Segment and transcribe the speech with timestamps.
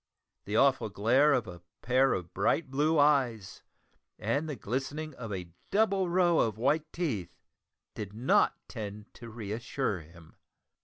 [0.45, 3.61] The awful glare of a pair of bright blue eyes,
[4.17, 7.37] and the glistening of a double row of white teeth,
[7.93, 10.37] did not tend to re assure him.